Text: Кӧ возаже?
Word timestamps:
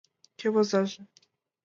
Кӧ 0.39 0.47
возаже? 0.53 1.01